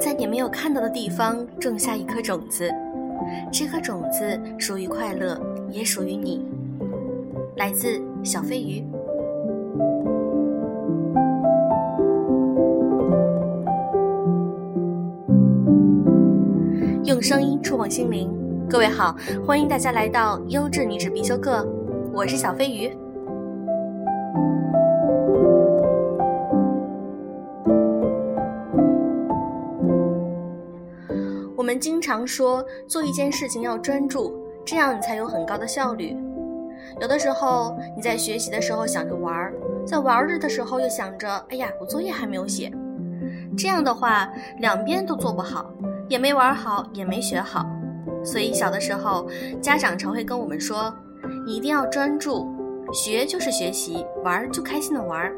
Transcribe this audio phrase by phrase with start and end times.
[0.00, 2.72] 在你没有看到的地方种下一颗种子，
[3.52, 5.38] 这颗种子属于快乐，
[5.70, 6.42] 也属于你。
[7.56, 8.82] 来自小飞鱼。
[17.04, 18.32] 用声音触碰心灵，
[18.70, 19.14] 各位好，
[19.46, 21.68] 欢迎大家来到优质女子必修课，
[22.10, 22.90] 我是小飞鱼。
[31.80, 36.16] 经常说做一件事情要专注，这样你才有很高的效率。
[37.00, 39.54] 有的时候你在学习的时候想着玩儿，
[39.86, 42.70] 在玩儿的时候又想着，哎呀，我作业还没有写，
[43.56, 45.72] 这样的话两边都做不好。
[46.08, 47.64] 也没玩好，也没学好，
[48.24, 49.30] 所以小的时候
[49.62, 50.92] 家长常会跟我们说
[51.46, 52.48] ：“你一定要专注，
[52.92, 55.32] 学就是学习，玩就开心的玩。”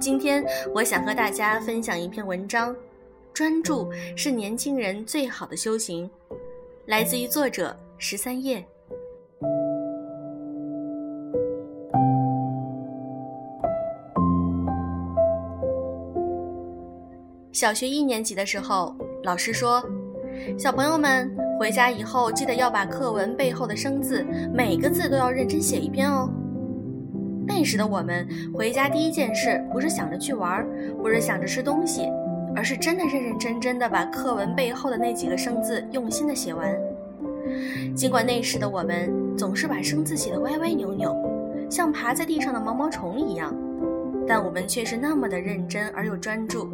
[0.00, 0.44] 今天
[0.74, 2.74] 我想和大家分享一篇文章：
[3.34, 6.08] 专注是年轻人最好的修行，
[6.86, 8.64] 来自于作者十三叶。
[17.50, 18.94] 小学一年级的时候。
[19.24, 19.82] 老师说
[20.58, 26.28] ：“小朋友们回家以后，记得要把课文背后的生字每个字都要认真写一遍哦。”
[27.48, 30.64] 那时的我们回家第一件事不是想着去玩，
[31.00, 32.02] 不是想着吃东西，
[32.54, 36.74] 而是真的认认真真的把课文背后的那几个生字用心的写完。
[37.94, 41.14] 尽管那时的我们总是把生字写得歪歪扭扭，
[41.70, 43.54] 像爬在地上的毛毛虫一样，
[44.26, 46.68] 但我们却是那么的认真而又专注。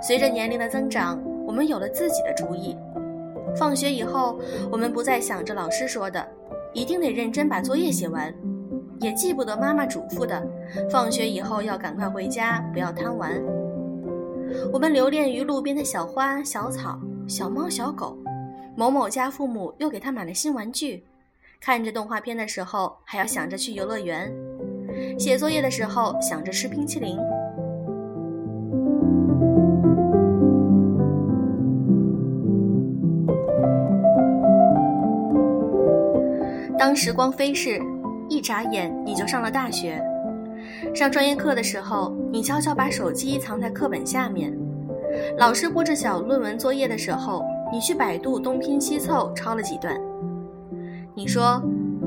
[0.00, 2.76] 随着年龄的增长，我们有了自己的主意。
[3.56, 4.38] 放学以后，
[4.70, 6.26] 我们不再想着老师说的，
[6.72, 8.32] 一定得认真把作业写完，
[9.00, 10.46] 也记不得妈妈嘱咐的，
[10.90, 13.42] 放学以后要赶快回家，不要贪玩。
[14.72, 18.16] 我们留恋于路边的小花、小草、小猫、小狗。
[18.76, 21.04] 某某家父母又给他买了新玩具。
[21.60, 24.32] 看着动画片的时候，还要想着去游乐园。
[25.18, 27.18] 写作业的时候，想着吃冰淇淋。
[36.78, 37.80] 当时光飞逝，
[38.28, 40.00] 一眨眼你就上了大学。
[40.94, 44.52] 上专业课的时候，你悄悄把手机藏在课本下面；
[45.36, 49.96] 老师布置小论文作业的时候，你去百度东拼西凑抄了几段。
[51.14, 51.62] 你说，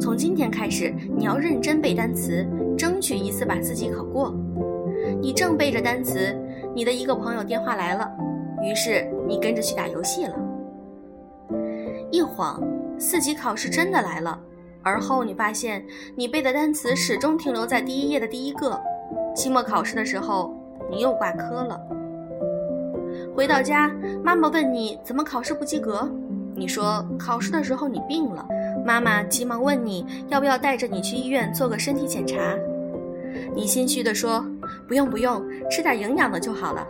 [0.00, 4.34] 从今天开始你要认真背单词，争取一次把四级考过。
[5.20, 6.36] 你正背着单词，
[6.74, 8.08] 你的一个朋友电话来了，
[8.62, 10.34] 于是你跟着去打游戏了。
[12.12, 12.62] 一晃，
[12.98, 14.38] 四级考试真的来了。
[14.86, 18.80] 而后你发现，你背的单词始终停留在第一页的第一个。
[19.34, 20.54] 期末考试的时候，
[20.88, 21.76] 你又挂科了。
[23.34, 23.90] 回到家，
[24.22, 26.08] 妈妈问你怎么考试不及格，
[26.54, 28.46] 你说考试的时候你病了。
[28.86, 32.56] 妈妈急忙问你要不要带着你去医院做个身体检查，
[33.56, 34.46] 你心虚地说
[34.86, 36.86] 不用不用，吃点营养的就好了。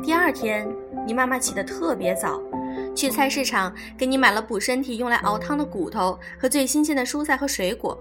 [0.00, 0.64] 第二天，
[1.04, 2.40] 你妈妈起得特别早。
[2.96, 7.96] 去菜市场给你买了补身体用来熬汤的骨头和最新鲜的蔬菜和水果，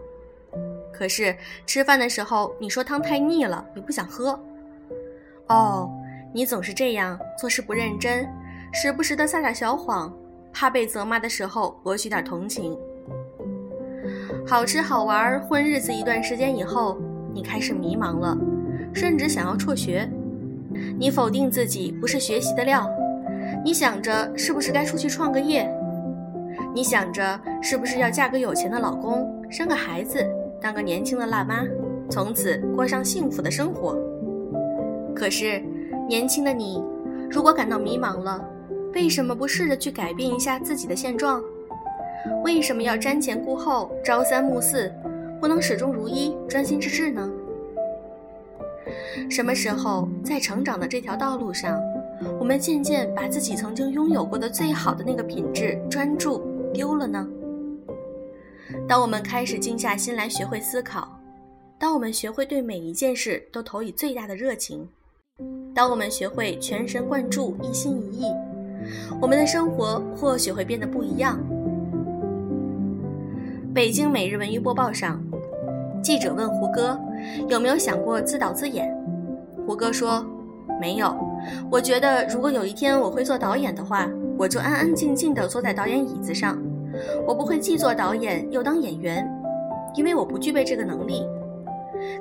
[0.94, 1.36] 可是
[1.66, 4.40] 吃饭的时候你说汤太腻了，你不想喝。
[5.48, 5.92] 哦，
[6.34, 8.28] 你总是这样做事不认真，
[8.74, 10.12] 时不时的撒点小谎，
[10.54, 12.76] 怕被责骂的时候博取点同情。
[14.48, 16.98] 好吃好玩混日子一段时间以后，
[17.34, 18.38] 你开始迷茫了，
[18.94, 20.10] 甚至想要辍学。
[20.98, 22.90] 你否定自己不是学习的料。
[23.66, 25.68] 你想着是不是该出去创个业？
[26.72, 30.24] 你想着是不是要嫁个有钱的老公，生个孩子，
[30.62, 31.66] 当个年轻的辣妈，
[32.08, 33.98] 从此过上幸福的生活？
[35.16, 35.60] 可是，
[36.08, 36.80] 年轻的你，
[37.28, 38.48] 如果感到迷茫了，
[38.94, 41.42] 为什么不试着去改变一下自己的现状？
[42.44, 44.94] 为什么要瞻前顾后、朝三暮四，
[45.42, 47.28] 不能始终如一、专心致志呢？
[49.28, 51.82] 什么时候在成长的这条道路上？
[52.40, 56.42] 我们渐渐把自己曾经拥有过的最好的那个品质——专注
[56.74, 57.28] 丢了呢。
[58.88, 61.20] 当我们开始静下心来学会思考，
[61.78, 64.88] 当我们学会对每一件事都投以最大的热情，
[65.74, 68.26] 当我们学会全神贯注、一心一意，
[69.22, 71.40] 我们的生活或许会变得不一样。
[73.74, 75.22] 北京每日文娱播报上，
[76.02, 77.00] 记者问胡歌
[77.50, 78.90] 有没有想过自导自演，
[79.66, 80.26] 胡歌说。
[80.78, 81.16] 没有，
[81.70, 86.62] 我觉得如果有一天我会做导演的话，我就安安静静地坐在导演椅子上，
[87.28, 89.28] 我不会既做导演又当演员，
[89.96, 91.26] 因为我不具备这个能力。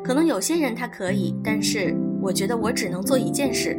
[0.03, 3.79] 可能有些人他可以，但是我觉得我只能做一件事。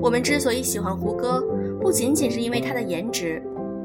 [0.00, 1.42] 我们之所以喜欢胡歌，
[1.80, 3.42] 不仅仅是因为他的颜值，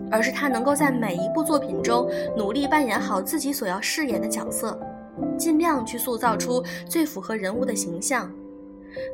[0.10, 4.80] 而是他能够在每一部作品中努力扮演好自己所要饰演的角色，
[5.38, 8.32] 尽量去塑造出最符合人物的形象。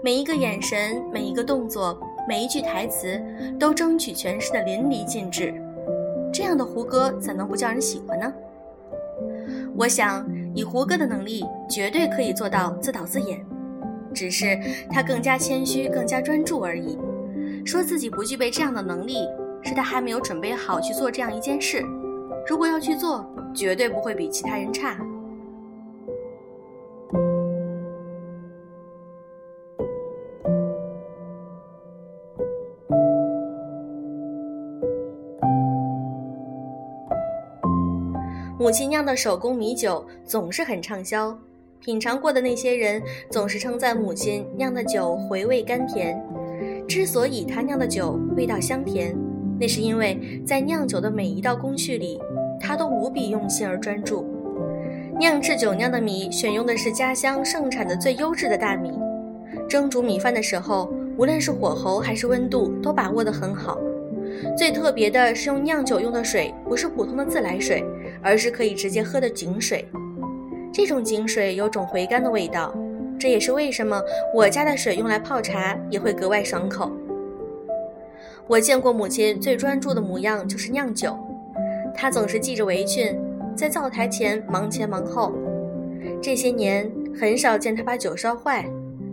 [0.03, 3.21] 每一个眼神，每一个动作，每一句台词，
[3.59, 5.53] 都争取诠释的淋漓尽致。
[6.33, 8.33] 这样的胡歌怎能不叫人喜欢呢？
[9.75, 13.45] 我想，以胡歌的能力，绝对可以做到自导自演，
[14.13, 14.57] 只是
[14.89, 16.97] 他更加谦虚，更加专注而已。
[17.65, 19.27] 说自己不具备这样的能力，
[19.63, 21.83] 是他还没有准备好去做这样一件事。
[22.47, 24.97] 如果要去做，绝对不会比其他人差。
[38.65, 41.37] 母亲酿的手工米酒总是很畅销，
[41.79, 46.19] 品尝过的那些人总是称赞母亲酿的酒回味甘甜。
[46.87, 49.15] 之所以她酿的酒味道香甜，
[49.59, 52.19] 那是因为在酿酒的每一道工序里，
[52.59, 54.25] 她都无比用心而专注。
[55.19, 58.91] 酿制酒酿的米选用的是家乡盛产的最优质的大米，
[59.69, 63.77] 蒸煮米饭的时候，无论是火候还是温度都把握得很好。
[64.57, 67.85] 最特别的是用酿酒用的水，不是普通的自来水，
[68.25, 69.87] 而是可以直接喝的井水。
[70.73, 72.75] 这种井水有种回甘的味道，
[73.19, 74.01] 这也是为什么
[74.33, 76.91] 我家的水用来泡茶也会格外爽口。
[78.47, 81.15] 我见过母亲最专注的模样就是酿酒，
[81.95, 83.15] 她总是系着围裙，
[83.55, 85.31] 在灶台前忙前忙后。
[86.21, 88.67] 这些年很少见她把酒烧坏，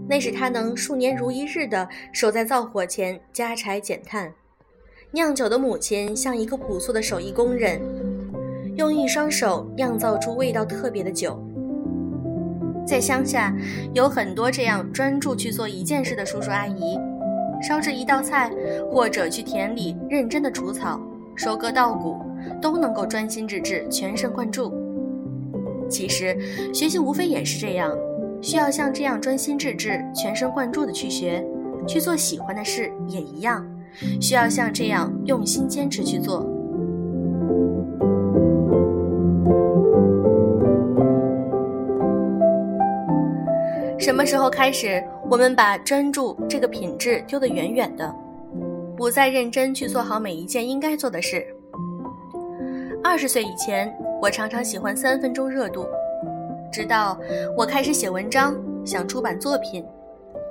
[0.09, 4.33] 那是她能数年如一日的守在灶火前加柴减炭。
[5.13, 7.81] 酿酒的母亲像一个朴素的手艺工人，
[8.77, 11.43] 用一双手酿造出味道特别的酒。
[12.87, 13.55] 在乡下，
[13.95, 16.99] 有很多这样专注去做一件事的叔叔阿姨，
[17.63, 18.51] 烧制一道菜，
[18.91, 21.01] 或者去田里认真的除草、
[21.37, 22.17] 收割稻谷，
[22.61, 24.73] 都能够专心致志、全神贯注。
[25.89, 26.37] 其实，
[26.75, 27.97] 学习无非也是这样，
[28.41, 31.45] 需要像这样专心致志、全神贯注的去学，
[31.87, 33.65] 去做喜欢的事也一样。
[34.21, 36.49] 需要像这样用心坚持去做。
[44.03, 45.01] 什么时候开始，
[45.31, 48.13] 我们把专注这个品质丢得远远的，
[48.97, 51.47] 不再认真去做好每一件应该做的事？
[53.01, 55.87] 二十岁以前，我常常喜欢三分钟热度，
[56.73, 57.17] 直到
[57.57, 59.85] 我开始写文章，想出版作品。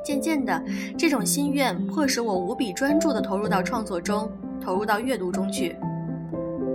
[0.02, 0.64] 渐渐的，
[0.98, 4.32] 这种心愿迫使我无比专注地投入到创作中，
[4.64, 5.76] 投入到阅读中去。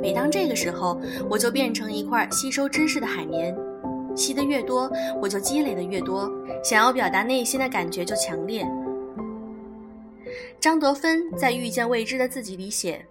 [0.02, 3.56] 每当这个时候，我就变成一块吸收知识的海绵，
[4.17, 4.91] 吸得越多，
[5.21, 6.31] 我就积累的越多，
[6.65, 8.67] 想要表达内心的感觉就强烈。
[10.61, 13.05] 张德芬在《遇见未知的自己》里写：“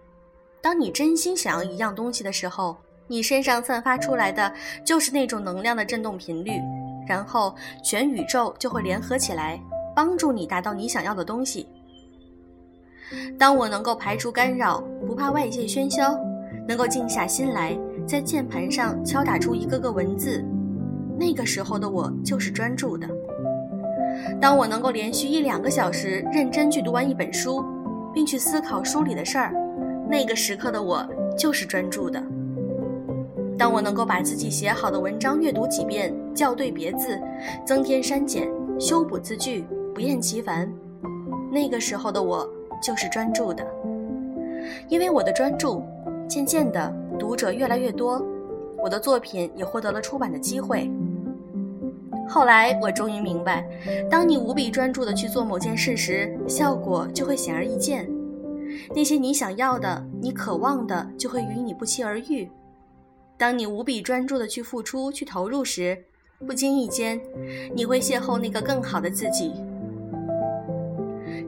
[0.61, 2.75] 当你真心想要一样东西的时候，
[3.07, 4.51] 你身上散发出来的
[4.83, 6.51] 就是那种能量的振动频率，
[7.07, 9.59] 然后全宇宙就会联合起来。”
[9.95, 11.65] 帮助你达到你想要的东西。
[13.39, 16.19] 当我能够排除干扰，不怕外界喧嚣，
[16.67, 17.73] 能够静下心来，
[18.05, 20.43] 在键盘上敲打出一个个文字，
[21.17, 23.07] 那个时候的我就是专注的。
[24.39, 27.63] 当我能够连续一两个小时认真去读完一本书，
[28.13, 29.53] 并去思考书里的事儿，
[30.09, 31.05] 那个时刻的我
[31.37, 32.21] 就是专注的。
[33.57, 37.19] 当我能够把自己写好的文章阅读几遍，校对别字，
[37.65, 39.65] 增添删减，修补字句。
[39.93, 40.69] 不厌其烦，
[41.49, 42.45] 那个时候的我
[42.83, 43.65] 就是专注的，
[44.89, 45.81] 因为我的专注，
[46.27, 48.21] 渐渐的读者越来越多，
[48.77, 50.91] 我的作品也获得了出版的机会。
[52.27, 53.65] 后来我终于明白，
[54.09, 58.09] 当你无比专注的去做某件事时，效果就会显而易见，
[58.95, 62.49] 那些你想要的、你渴望的就会与你不期而遇。
[63.37, 65.97] 当你无比专注的去付出、去投入时，
[66.45, 67.19] 不经意间，
[67.73, 69.53] 你会邂逅那个更好的自己。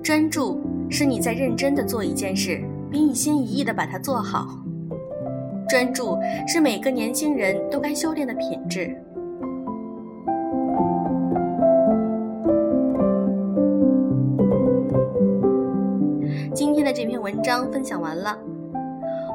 [0.03, 4.47] 专注是你在认真的做一件事，并一心一意的把它做好。
[5.67, 6.17] 专注
[6.47, 8.95] 是每个年轻人都该修炼的品质。
[17.27, 18.37] 文章分享完了，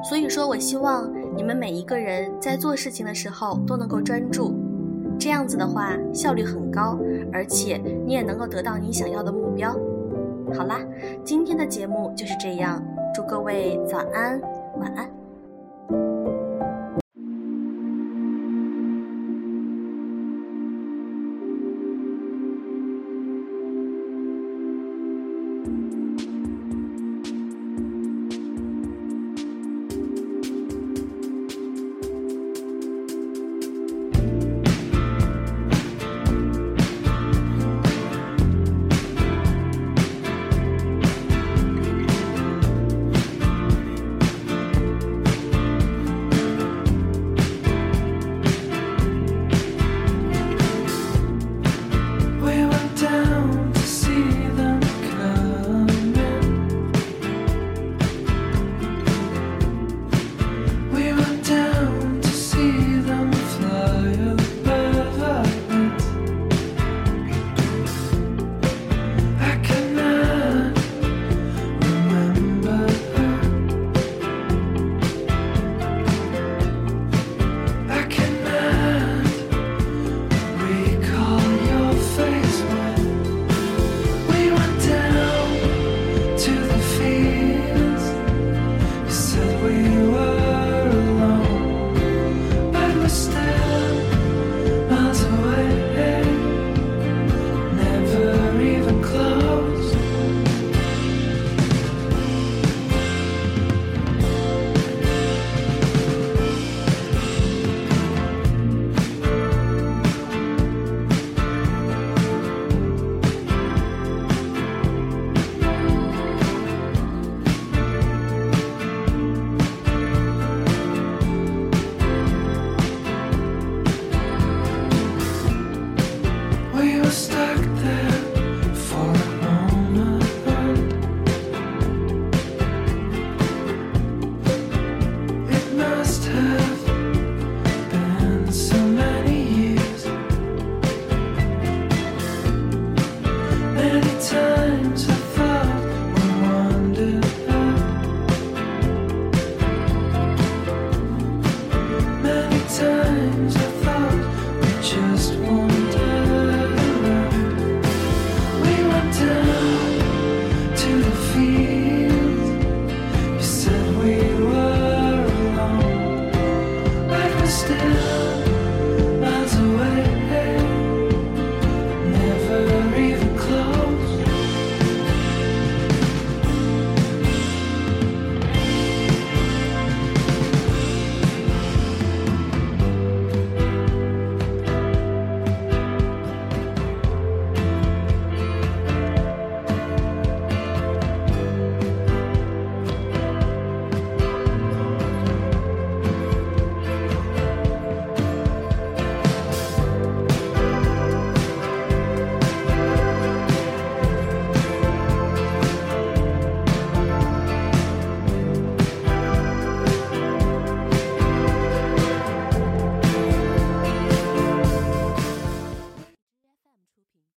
[0.03, 4.55] 所以说我希望你们每一个人在做事情的时候都能够专注，
[5.19, 6.99] 这样子的话效率很高，
[7.31, 9.77] 而且你也能够得到你想要的目标。
[10.55, 10.81] 好啦，
[11.23, 12.83] 今天的节目就是这样。
[13.15, 14.41] 祝各位早安，
[14.79, 15.07] 晚安。